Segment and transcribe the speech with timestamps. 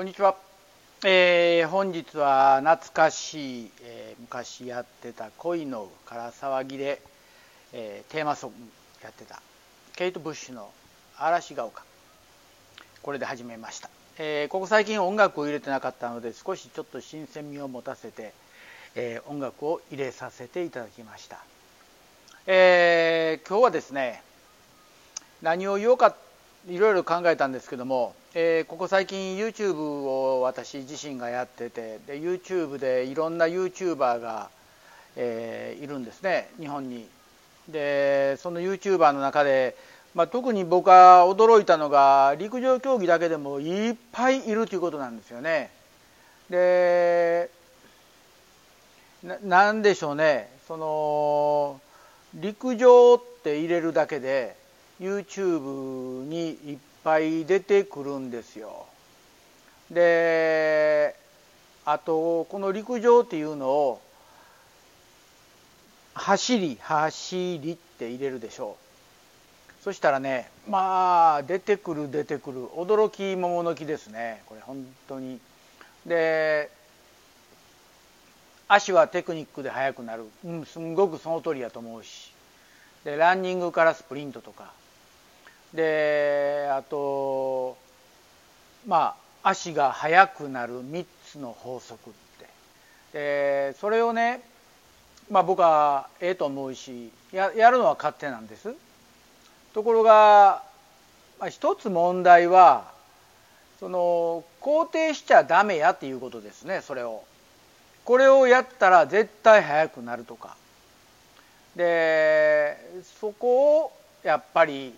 [0.00, 0.34] こんにちは、
[1.04, 7.02] えー、本日は懐かしい、えー、昔やってた恋のから騒ぎで、
[7.74, 8.56] えー、テーマソング
[9.02, 9.42] やってた
[9.96, 10.70] ケイト・ブッシュの
[11.18, 11.82] 嵐が丘。
[13.02, 18.32] これで始めました、えー、ここ最近音楽を入れてなかったので少しちょっと新鮮味を持たせて、
[18.94, 21.44] えー、音楽を入れさせていただきました、
[22.46, 24.22] えー、今日はですね
[25.42, 26.16] 何を言おうか
[26.70, 34.50] いろいろ考えたんですけども、えー、ここ最近 YouTube を私自身がやっててで YouTube でいろんな YouTuber が、
[35.16, 37.08] えー、いるんですね日本に。
[37.68, 39.76] でその YouTuber の中で、
[40.14, 45.70] まあ、特に僕が驚いたのが陸上競技だけでもいっぱいいるということなんですよね。
[46.50, 47.50] で
[49.42, 51.80] なんでしょうねその
[52.34, 54.56] 陸上って入れるだけで
[55.00, 58.86] YouTube にいっぱい出てくるんですよ。
[59.90, 61.16] で
[61.84, 64.00] あとこの陸上っていうのを
[66.14, 68.76] 走り走りって入れるでしょ
[69.80, 69.82] う。
[69.82, 72.66] そしたらねまあ出てくる出てくる。
[72.68, 74.42] 驚き桃の木ですね。
[74.46, 75.40] これ本当に。
[76.06, 76.70] で
[78.68, 82.32] 足はテクニックで速くなる、うん、すんごくその通りやと思うし。
[83.04, 84.72] でランニングからスプリントとか。
[85.74, 87.76] であと
[88.86, 92.46] まあ足が速くなる3つの法則って。
[93.12, 94.42] でそれをね
[95.30, 98.74] まあ僕はええと思うしややるのは勝手なんです。
[99.72, 100.62] ところが、
[101.38, 102.90] まあ、一つ問題は
[103.78, 107.22] その肯定しちゃダメやっていうことですねそれを。
[108.04, 110.56] これをやったら絶対速くなるとか。
[111.76, 112.76] で
[113.20, 113.92] そこを
[114.24, 114.92] やっぱり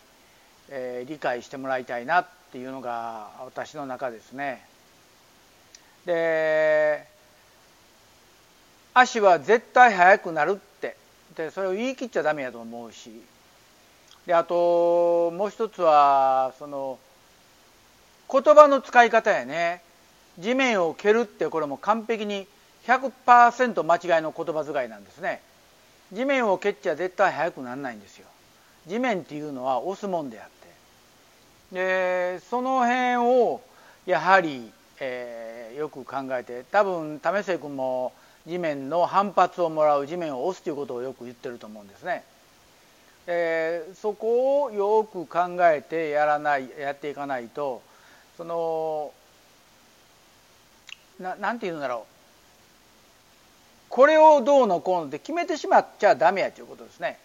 [0.74, 4.64] えー、理解してもらいたいなっていうのが私の中ですね。
[6.06, 7.06] で
[8.94, 10.96] 足は絶対速くなるって。
[11.36, 13.22] でそれを言い切っちゃダメやと思うし。
[14.26, 16.98] であともう一つはその
[18.30, 19.82] 言葉の使い方やね。
[20.38, 22.46] 地面を蹴るってこれも完璧に
[22.86, 25.42] 100%間違いの言葉遣いなんですね。
[26.12, 28.26] 地面を蹴っちゃ絶対速くならないんですよ。
[28.86, 30.61] 地面っていうのは押すもんであって。
[31.72, 33.60] でその辺を
[34.04, 38.12] やはり、えー、よく考えて多分為末君も
[38.46, 42.24] 地面の反発をもらう地面を押すということをよく言ってると思うんですね。
[43.26, 47.80] えー、そこをよく考えてやらないやっていかないと
[48.36, 49.12] その
[51.20, 52.12] ななんて言うんだろう
[53.88, 57.18] これをどうのこうのって決めてしまっちゃダメやということですね。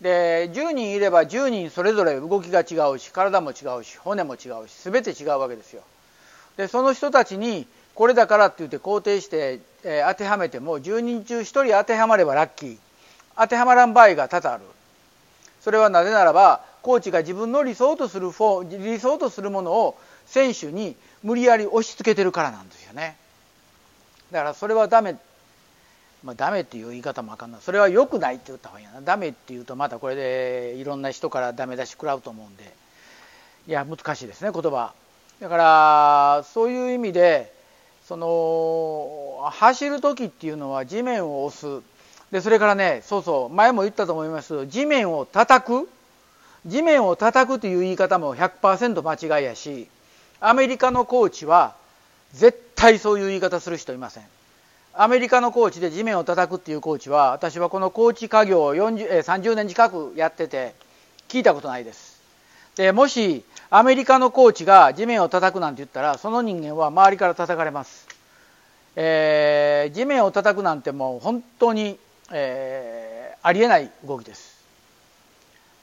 [0.00, 5.82] で10人いれば10人それぞれ動きが違うし体も違うし骨も違うし全て違うわけですよ。
[6.56, 12.78] でその人たちにこれだからって言って肯定して、えー、当てはめても10人中1人当てはまればラッキー。
[13.36, 14.64] 当てはまらん場合が多々ある。
[15.60, 23.16] それはなぜならばコーチが自分の理想とするフォ理想とするものを選手に無理やり押し付けてるからなんですよね。
[24.30, 25.16] だからそれはダメ。
[26.24, 27.60] まあ、ダメっていう言い方もあかんな。
[27.60, 29.00] それは良くないって言った方がいいな。
[29.02, 32.74] ダメって言うとまたこれでいろんな人からダメ出し食らうと思うんで。
[33.66, 34.94] いや難しいですね言葉。
[35.40, 37.52] だからそういう意味で
[38.06, 41.82] その走る時っていうのは地面を押す。
[42.30, 45.88] でそれからねそうそう前も言ったと思いますけど地面を叩く。
[46.66, 49.86] 地面を叩くという言い方も100%間違いやし
[50.40, 51.74] アメリカのコーチは
[52.32, 54.33] 絶対そういう言い方する人いません。
[54.96, 60.72] アメリカのコーチで地面を叩くっていうコーチは私はこのコーチ家業を40え30年近くやってて
[61.28, 62.22] 聞いたことないです。
[62.76, 68.06] でもしアメリカのコーチが地面を叩くなんて言ったらその人間は周りから叩かれます、
[68.94, 71.98] えー、地面を叩くなんてもう本当に、
[72.30, 74.62] えー、ありえない動きです。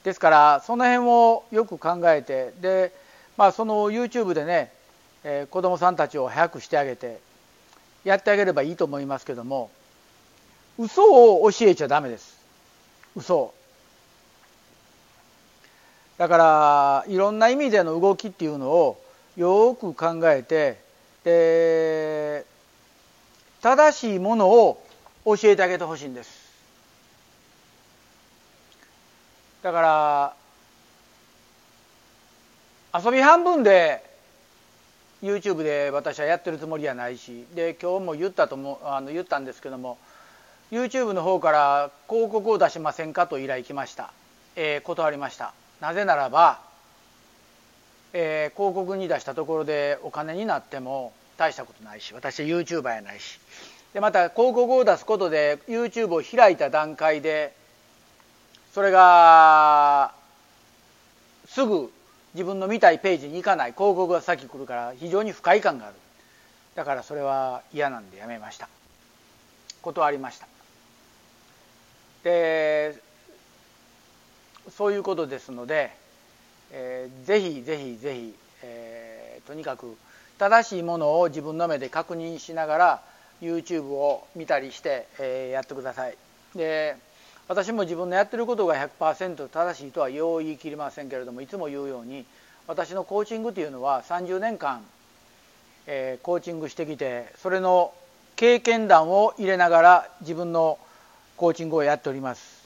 [0.04, 2.94] ですからその辺をよく考えてで、
[3.36, 4.72] まあ、その YouTube でね、
[5.22, 7.20] えー、子どもさんたちを早くしてあげて
[8.04, 9.70] やってあげればいいと思いますけども
[10.78, 12.36] 嘘を教えちゃダメです。
[13.14, 13.52] 嘘。
[16.18, 19.02] だからいろんな意味での動きっていうのを
[19.36, 20.78] よく考えて
[21.24, 22.44] で
[23.60, 24.84] 正しいものを
[25.24, 26.42] 教えてあげてほしいんです。
[29.62, 30.34] だか
[32.92, 34.04] ら遊び半分で
[35.22, 39.98] YouTube で私はやってるつもりはないしで今日も言ったともあの言ったんですけども
[40.70, 44.12] YouTube の方から広告を出しませんかと依頼来ました、
[44.56, 45.54] えー、断りました。
[45.80, 46.60] なぜならば
[48.14, 53.38] えー、広告に出したところでお金になっても大したことないし私は YouTuber やないし。
[53.94, 57.54] でまた広告を出すことで YouTube を開いた段階で
[58.72, 60.12] それが
[61.46, 61.92] すぐ
[62.34, 63.72] 自分の見たいページに行かない。
[63.72, 65.94] 広告が先来るから非常に不快感がある。
[66.74, 68.68] だからそれは嫌なんでやめました。
[69.82, 70.46] 断りました。
[72.24, 72.94] で
[74.70, 75.90] そういうことですので、
[76.70, 79.96] えー、ぜひぜひぜひ、えー、とにかく
[80.38, 83.02] 正しいものを自分の目で確認しながら
[83.40, 86.16] YouTube を見たりして、えー、やってください。
[86.54, 86.96] で
[87.48, 92.24] 私も自分のやってることが100%正しいとはよう言い切りませんけれどもいつも言うように
[92.66, 94.82] 私のコーチングというのは30年間、
[95.86, 97.92] えー、コーチングしてきてそれの
[98.36, 100.78] 経験談を入れながら自分の
[101.36, 102.62] コーチングをやっております。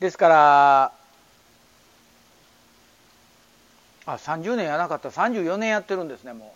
[0.00, 0.92] ですから
[4.06, 5.10] あ30年やなかった。
[5.10, 6.54] 34年やってるんですねも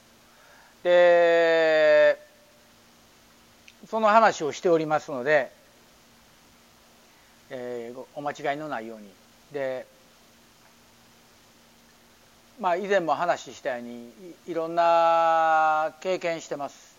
[0.82, 0.84] う。
[0.84, 2.18] で
[3.88, 5.52] その話をしておりますので、
[8.26, 9.08] 間違いのないように。
[9.52, 9.86] で
[12.58, 14.10] まあ以前も話したように
[14.46, 16.96] いろんな経験してます。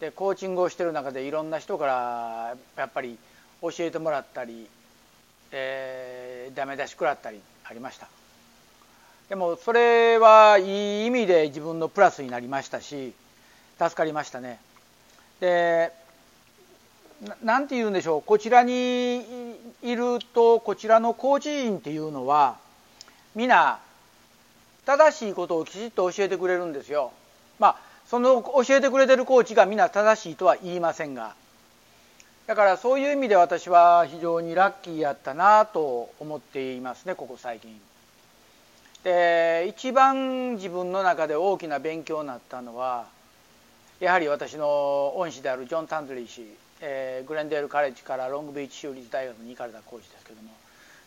[0.00, 3.18] でコーチングをしてる中でいろんな人からやっぱり
[3.62, 4.66] 教えてもらったり、
[5.52, 8.08] え、ダメ出し食らったりありました。
[9.28, 13.14] でもそれはいい意味で自分のプラスになりましたし
[13.78, 14.58] 助かりましたね。
[15.40, 15.92] で
[17.42, 18.22] 何て言うんでしょう？
[18.22, 19.22] こちらに
[19.82, 22.56] いるとこちらのコーチ陣っていうのは
[23.34, 23.78] 皆
[24.86, 27.12] 正しいことをきちっと教えてくれるんですよ。
[27.58, 27.76] まあ
[28.06, 31.34] その教えてくれてるコーチが皆正しいとは言いませんが
[32.46, 37.80] だからそういう意味で私は非常にラッキーやったなと思っていますねここ最近。
[39.04, 43.06] で一番自分の中で大きな勉強になったのは
[44.00, 46.46] やはり私の恩師であるジョン・タンズリー氏
[46.80, 50.50] えー、グレンデールカレッジからロングビーチ州立大学に行かれたコーチですけども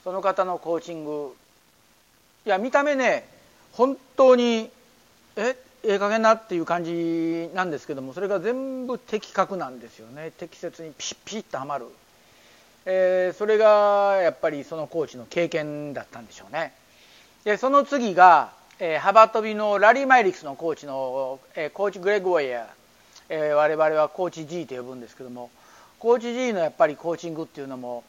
[0.04, 1.36] その方のコーチング
[2.46, 3.28] いや見た目ね
[3.72, 4.70] 本当に
[5.36, 5.56] え
[5.86, 10.32] ええ加減なっていう感じなんですけどもそれが全部的確なんですよね。
[10.32, 11.88] 適切にピシッピシッとはまる、
[12.86, 16.72] えー、それがやっぱりそのコーチの経験だったんでしょうね。
[17.44, 22.68] でその次が、えー、幅跳びのラリー・マイリクスのコーチの、えー、コーチグレッグ・ウェイヤー、
[23.28, 25.50] えー、我々はコーチ G と呼ぶんですけども
[26.04, 28.04] コーチ G のやっぱりコーチングっていうのも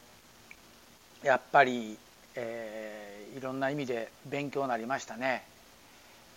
[1.23, 1.97] やっぱり、
[2.35, 5.43] えー、いろんな意味で勉強になりましたね。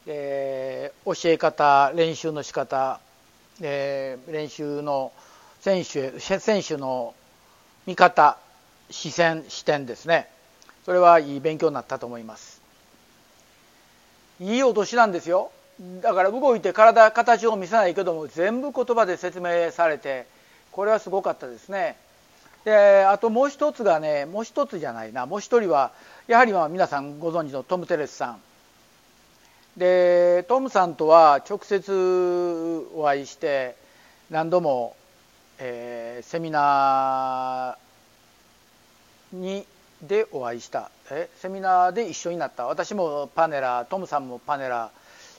[0.07, 3.01] で教え方練習の仕方
[3.59, 5.11] で練習の
[5.59, 7.13] 選手選手の
[7.87, 8.39] 見方
[8.89, 10.31] 視線視点ですね。
[10.85, 12.63] それはいい勉強になったと思います。
[14.39, 15.51] いいお年なんですよ。
[16.03, 20.38] だから動いて体形を見せないけども全部言葉で説明されて
[20.79, 21.97] これはすごかったですね。
[22.65, 25.27] であともう一つがねもう一つじゃないな。
[25.27, 25.91] もう一人は
[26.29, 28.41] やはりまあ皆さんご存知のトム・テレスさん。
[29.77, 33.75] でトムさんとは直接お会いして
[34.31, 34.95] 何度も、
[35.59, 39.67] えー、セミナーに
[40.01, 40.93] でお会いした。
[41.11, 42.67] えセミナーで一緒になった。
[42.67, 44.91] 私もパネラートムさんもパネラ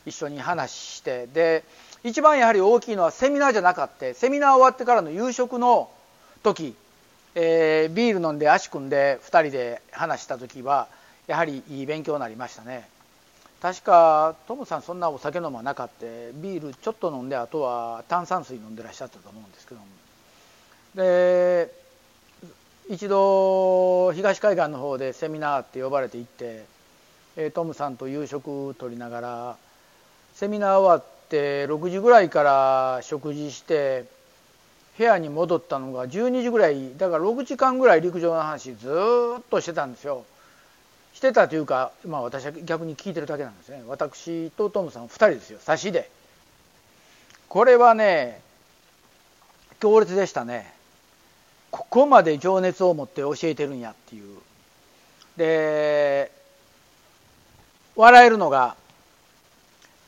[0.05, 1.27] ー一緒に話して。
[1.27, 1.63] で
[2.03, 4.13] 一番やはり大きいのはセミナーじゃなかった。
[4.13, 5.89] セミナー終わってからの夕食の
[6.43, 6.73] 時、
[7.35, 10.87] えー、ビール飲んで足組んで2人で話した時は
[11.27, 12.87] やはりいい勉強になりましたね。
[13.61, 16.05] 確かトムさんそんなお酒飲まなかった。
[16.05, 19.85] ビールちょっと飲んであとは炭酸水飲んでらっしゃったと思うんですけども。
[20.95, 21.69] で
[22.89, 29.57] 一度東海岸の方でセミナーって呼ばれて行ってトムさんと夕食取りながら
[30.33, 34.05] セミナー終わってって6時ぐらいから食事して
[34.97, 38.89] 部屋に戻ったのが12時ぐらいだから6時間ぐらい陸上の話ず
[39.39, 40.25] っとしてたんですよ。
[41.13, 43.83] してたというか、まあ、私は逆に聞いてるだけなんですね。
[43.87, 45.59] 私とトムさん2人ですよ。
[45.61, 46.09] 差しで。
[47.47, 48.41] これはね
[49.79, 50.73] 強烈でしたね。
[51.69, 54.37] ここまで情熱を持って教えてるんやっていう。
[55.37, 56.31] で
[57.95, 58.75] 笑えるのが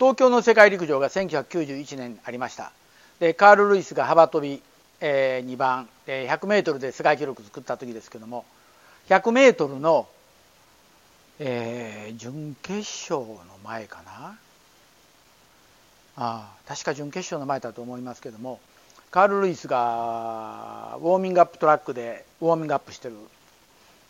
[0.02, 2.72] 東京の世界陸上が1991年ありました。
[3.20, 4.60] でカール・ルイスが幅跳び、
[5.00, 8.44] えー、2番、えー、100m で世界記録作った時ですけども
[9.10, 10.08] 100m の、
[11.38, 14.36] えー、準決勝の前かな？
[16.18, 18.60] あ確か準決勝の前だと思いますけども
[19.12, 23.18] カール・ルイスがウォーミングアップトラックでウォーミングアップしてる。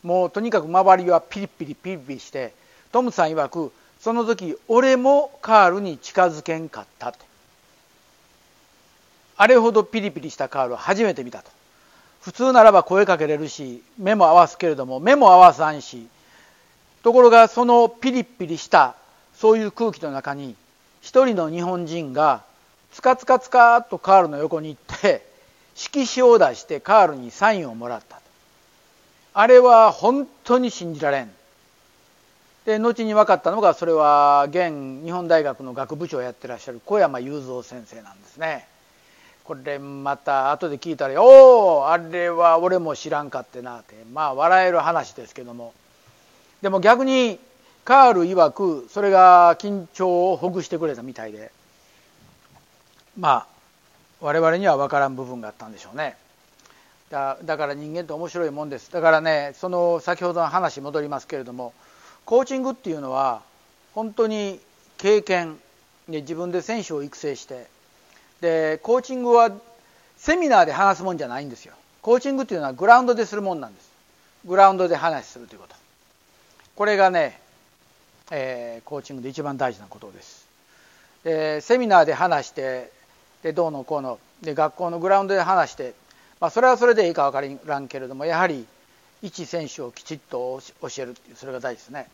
[0.04, 2.54] もうとにかく周りはピリピリピリピリして
[2.94, 7.20] トムさん曰くその時俺もカールに近づけんかったって
[9.38, 11.50] あれほどピリピリしたカールを初めて見たと。
[12.22, 16.06] 普通ならば声かけれるし目も合わすけれども目も合わさんし
[17.02, 18.96] ところがそのピリピリした
[19.34, 20.56] そういう空気の中に
[21.02, 22.44] 一人の日本人が
[22.92, 25.26] つかつかつかっとカールの横に行って
[25.74, 28.22] 色紙を出してカールにサインをもらった
[29.34, 31.32] あれは本当に信じられん。
[32.66, 38.68] で後に分かったのがそれは現日本大学の学部長をやってらっしゃる小山雄三先生なんですね。
[39.44, 45.74] これまた後で聞いたら「おおあれは俺も知らんかってな」ってまあ笑える話ですけども。
[46.62, 47.40] でも逆に
[47.84, 51.52] カール曰くそれが緊張をほぐしてくれたみたいで。
[53.18, 53.48] まあ
[54.22, 56.16] 我々には分からん部分があったんでしょうね。
[57.10, 58.92] だだから人間って面白いもんです。
[58.92, 61.74] だからねその先ほどの話戻りますけれども
[62.26, 63.42] コーチングっていうのは
[63.94, 64.60] 本当に
[64.98, 65.60] 経験
[66.08, 67.68] で自分で選手を育成して
[68.42, 69.52] でコーチングは
[70.18, 71.74] セミナーで話すもんじゃないんですよ。
[72.02, 73.92] コーチングっていうのはグラウンドでするもんなんです。
[74.46, 75.76] グラウンドで話するということ。
[76.76, 77.40] これがね、
[78.32, 80.48] えー、コーチングで一番大事なことです。
[81.24, 82.92] でセミナーで話して
[83.44, 84.20] でどうのこうの。
[84.42, 85.94] で学校のグラウンドで話して、
[86.40, 88.66] まあ、それはそれでいいか分からんけれどもやはり
[89.22, 92.08] 一選手をきちっと教えるっていうそれが大事ですね、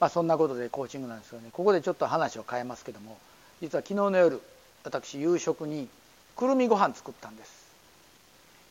[0.00, 1.48] まあ、そんなことでコーチングなんですけどね。
[1.52, 3.18] ここでちょっと話を変えますけども
[3.60, 4.40] 実は昨日の夜
[4.84, 5.88] 私夕食に
[6.36, 7.66] くるみご飯作ったんです、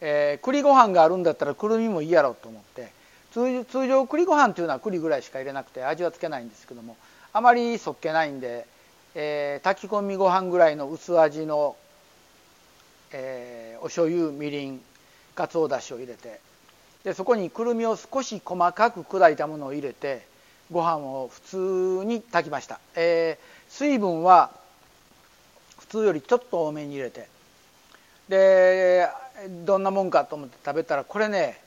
[0.02, 2.92] えー、栗ご飯があるんだったらくるみもいいやろと思って
[3.34, 6.96] 通常栗ご飯というのは栗ぐらいしか入れなくて味はつけないんですけども
[7.34, 8.66] あまりそっけないんで、
[9.14, 11.76] えー、炊き込みご飯ぐらいの薄味の、
[13.12, 14.80] えー、お醤油みりん
[15.36, 16.40] かつおだしを入れて
[17.06, 20.28] でそこにくるみを少し細かく砕いたものを入れて
[20.72, 24.50] ご飯を普通に炊きました、えー、水分は
[25.80, 27.30] 普通よりちょっと多めに入れて。
[28.28, 29.08] で
[29.66, 31.62] どんなもんかと思って食べたらこれね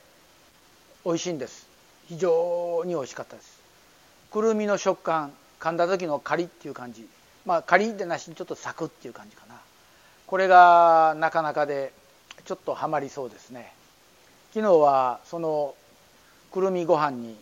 [1.05, 1.65] 美味しいんです。
[2.09, 3.61] 非常に美味しかったです。
[4.31, 5.31] くるみの食感
[5.61, 7.07] 噛んだ時のカリっていう感じ。
[7.45, 9.55] まあカリでなしにちょっとサクっていう感じかな。
[10.27, 11.93] これがなかなかで
[12.43, 13.71] ちょっとハマりそうですね。
[14.53, 15.75] 昨日はその
[16.51, 17.35] くるみご飯に、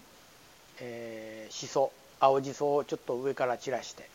[0.82, 4.10] えー、しそ青じそをちょっと上から散らして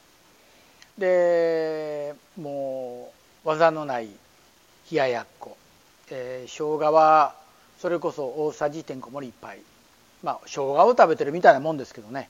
[0.98, 3.12] でも
[3.44, 4.08] う技のない
[4.90, 5.56] 冷ややっこ、
[6.10, 7.34] えー、生姜は
[7.78, 9.58] それこそ大さじてんこ盛り1杯
[10.22, 12.28] まあ生姜を食べてるみたいなもんですけどね。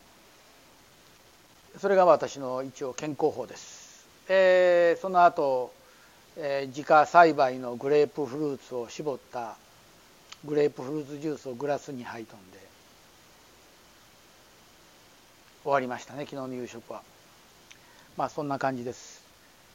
[1.81, 5.73] それが私の一応健康法です、えー、その後、
[6.37, 9.57] えー、自家栽培のグレープフルーツを絞った
[10.45, 12.59] グレープフルーツジュースをグラスに入とんで。
[15.63, 17.03] 終わりましたね昨日の夕食は。
[18.17, 19.23] まあそんな感じです。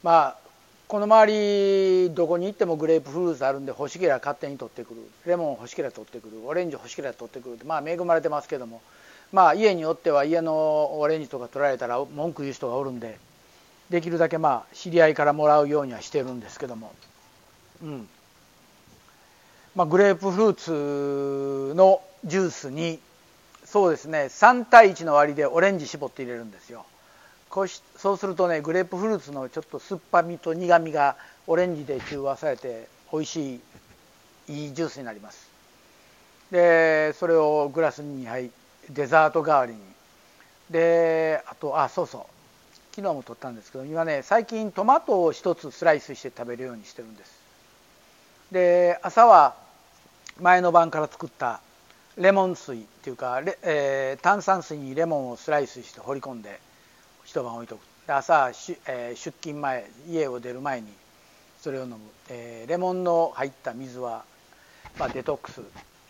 [0.02, 0.48] まあ
[0.86, 1.32] この周
[2.06, 5.00] りどこに行ってもグレープフルーツあるんで欲しければ勝手に取ってくる。
[5.26, 6.46] レモン欲しければ取ってくる。
[6.46, 8.82] オレンジ欲しければ取ってくるってまあ恵まれてますけども。
[9.32, 13.18] まあ家によっては家のオレンジとか取られたら文句言う人がおるんで。
[13.90, 16.94] できるだけまあ知り合いからもらうようにはしてるんですけども。
[17.82, 18.08] うん。
[19.78, 22.98] まあグレープフルーツのジュースに
[23.64, 26.84] そうですね3対1の割でオレンジ絞って入れるんですよ。
[27.48, 31.14] こうしそうするとねグレープフルーツのちょっと酸っぱみと苦みが
[31.46, 33.60] オレンジで中和されて美味しい
[34.48, 35.48] いいジュースになります。
[36.50, 38.50] でそれをグラスに入
[38.90, 39.78] デザート代わりに。
[40.70, 42.22] であとあそうそう。
[42.96, 47.38] 昨日も取ったんですけど今ね最近トマトを1つスライスして食べるようにしてるんです。
[48.50, 49.67] で朝は
[50.40, 51.60] 前の晩から作った
[52.16, 56.60] レモン水っていうか、えー、炭酸水にレモンをスライスして放り込んで
[57.24, 57.80] 一晩置いとく。
[58.06, 58.50] で朝、
[58.86, 60.86] えー、出勤前家を出る前に
[61.60, 64.24] それを飲む、えー、レモンの入った水は、
[64.96, 65.60] まあ、デトックス。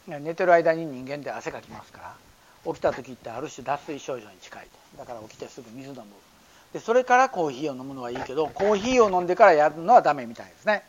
[0.06, 2.16] 寝てる間に人間って汗かきますか
[2.64, 4.66] ら起きた時ってある種脱水症状に近い。
[4.98, 6.04] だから起きてすぐ水飲む。
[6.72, 10.82] でそれからコーヒーを飲むのはいいけどコーヒーを飲んでからやるのはダメみたいですね。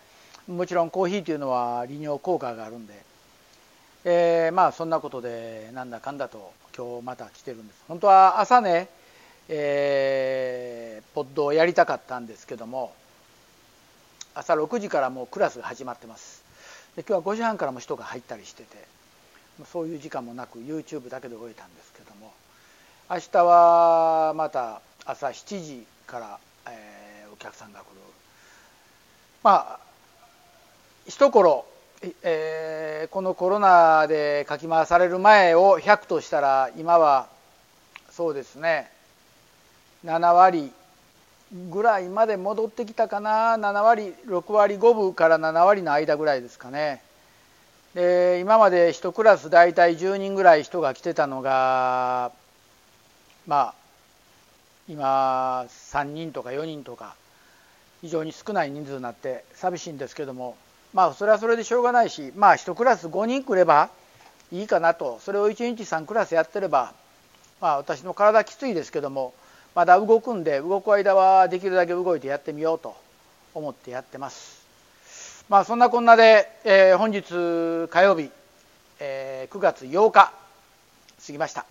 [0.47, 3.08] もちろんコーヒーというのは利尿効果があるんで、
[4.05, 7.83] えー、まあそんなことでなんだかんだと今日また来てるんです。
[7.87, 8.89] 本当は朝ね
[9.51, 12.93] えー、ポッドをやりたかったんですけども
[14.35, 16.43] 朝6時からもうクラスが始まってます。
[16.95, 18.77] で今日は5時半からも人が入ったりしてて
[19.71, 22.31] そういう時間もなく YouTube だけで終えたんですけども
[23.09, 27.87] 明日はまた朝7時から、えー、お客さんが来る。
[29.43, 29.79] まあ
[31.07, 31.65] 一頃、
[32.01, 37.27] えー、このコロナでかき回される前を100としたら今は
[38.11, 38.89] そうですね。
[40.05, 40.71] 7割
[41.69, 43.57] ぐらいまで戻ってきたかな。
[43.57, 47.01] 7割6割5分から7割の間ぐらいですかね。
[47.95, 52.31] で今まで1クラス大体10人ぐらい人が来てたのが
[53.45, 53.73] まあ
[54.87, 57.15] 今3人とか4人とか
[58.01, 60.55] 非常に少ない人数になって寂しいんですけども。
[60.93, 63.89] まあそれはそれでしょうがないしまあ1クラス5人来れば
[64.51, 65.19] いいかなと。
[65.21, 66.93] それを1日3クラスやってれば
[67.61, 69.33] まあ私の体きついですけども
[69.75, 72.95] まだ動くんで動く間はできるだけ動いてやってみようと
[73.53, 74.59] 思ってやってます。
[75.49, 78.29] まあそんなこんなで、えー、本日火曜日、
[78.99, 80.31] えー、9月8日
[81.25, 81.65] 過ぎました。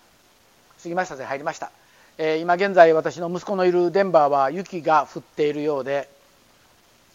[0.83, 1.73] 過ぎましたで入りました、
[2.19, 6.09] えー、今現在私の息子のいるデンバーは雪が降っているようで、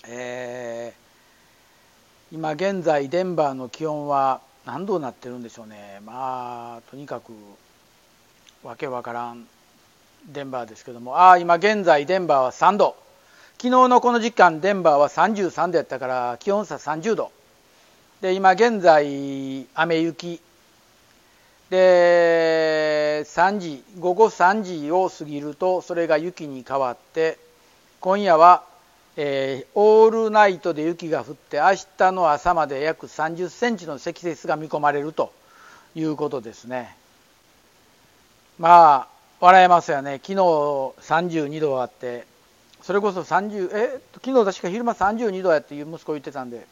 [0.06, 1.03] えー、
[2.34, 6.02] 今現在デンバーの気温は何度なってるんでしょうね。
[6.04, 7.32] まあとにかく
[8.64, 9.46] わけわからん
[10.26, 11.20] デンバーですけども。
[11.20, 12.96] ああ今現在デンバーは3度。
[13.62, 17.32] 昨日のこの時間デンバーは33度やったから気温差30度。
[18.22, 20.42] で今現在雨雪。
[21.70, 27.38] で3時午後3時を過ぎるとそれが雪に変わって
[28.00, 28.64] 今夜は、
[29.16, 35.32] えー、オールナイトで雪が降って明日の朝まで約30センチの積雪が見込まれると
[35.96, 36.96] いうことですね。
[38.58, 39.08] まあ
[39.40, 40.20] 笑えますよね。
[40.24, 42.26] 昨日32度あって
[42.82, 46.66] それこそ30え昨日確か昼間32度やっていう息子言ってたんで。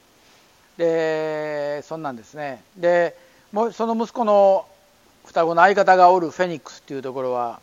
[0.77, 2.63] でそんなんですね。
[2.75, 3.15] で
[3.51, 4.65] もうその息子の
[5.25, 7.59] 双子の相方がおるフェニックスっていうところは、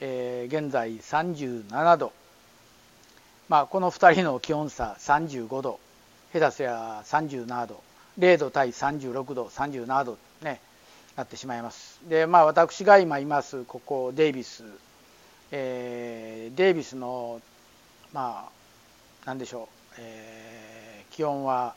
[0.00, 2.12] えー、現在37度。
[3.50, 5.80] まあこの2人の気温差35度。
[6.32, 7.82] 下手すや37度。
[8.16, 10.60] 0度対36度37度ね
[11.16, 11.98] なってしまいます。
[12.08, 14.62] でまあ私が今いますここデイビス、
[15.50, 17.40] えー、デイビスの
[18.12, 18.50] まあ
[19.26, 21.74] 何でしょう、えー、気温は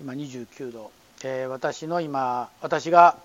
[0.00, 0.92] 今29度、
[1.24, 3.16] えー、私の今私が、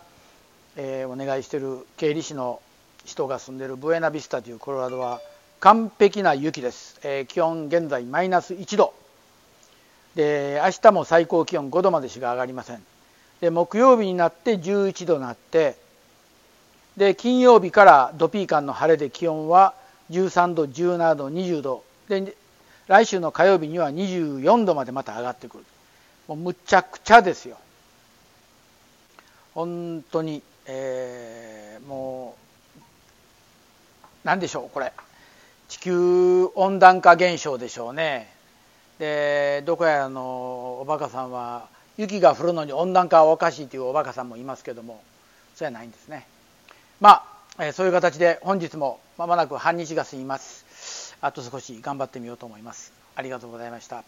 [0.77, 2.59] えー、お願いしている経理士の
[3.05, 5.21] 人が住んでいるブエナビスタというコロラドは
[5.63, 8.93] 完璧な雪です、えー、気温現在マイナス1度。
[10.13, 12.83] で明日も最高気温5度までしか上がりません。
[13.39, 15.77] で木曜日になって11度になって
[16.97, 19.73] で金曜日からドピーカンの晴れで気温は
[20.11, 21.85] 13度17度20度。
[22.09, 22.35] で
[22.87, 25.65] 来週の火曜日には24度までまた上がってくる。
[26.27, 27.57] もうむちゃくちゃですよ。
[29.53, 32.35] 本当に、えー、も
[32.75, 32.79] う
[34.25, 34.91] 何でしょうこれ。
[35.73, 38.31] 地球温暖化現象でしょうね。
[38.99, 45.01] でどこやのおバカさんは雪が降るのに温暖化はおかしいというおバカさんもいますけども。
[45.55, 46.27] それはないんですね。
[46.99, 47.23] ま
[47.57, 51.15] あ、え、そういう形で本日もまもなく半日が過ぎます。
[51.21, 52.93] あと少し頑張ってみようと思います。
[53.15, 54.03] ありがとうございました。